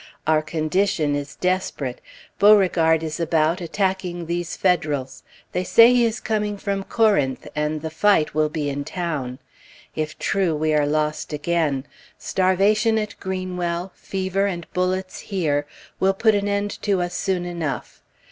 Our 0.25 0.41
condition 0.41 1.13
is 1.15 1.35
desperate. 1.35 2.01
Beauregard 2.39 3.03
is 3.03 3.19
about 3.19 3.61
attacking 3.61 4.25
these 4.25 4.57
Federals. 4.57 5.21
They 5.51 5.63
say 5.63 5.93
he 5.93 6.05
is 6.05 6.19
coming 6.19 6.57
from 6.57 6.85
Corinth, 6.85 7.47
and 7.55 7.83
the 7.83 7.91
fight 7.91 8.33
will 8.33 8.49
be 8.49 8.67
in 8.67 8.83
town. 8.83 9.37
If 9.95 10.17
true, 10.17 10.55
we 10.55 10.73
are 10.73 10.87
lost 10.87 11.33
again. 11.33 11.85
Starvation 12.17 12.97
at 12.97 13.15
Greenwell, 13.19 13.91
fever 13.93 14.47
and 14.47 14.65
bullets 14.73 15.19
here, 15.19 15.67
will 15.99 16.15
put 16.15 16.33
an 16.33 16.47
end 16.47 16.71
to 16.81 16.99
us 16.99 17.13
soon 17.13 17.45
enough. 17.45 18.01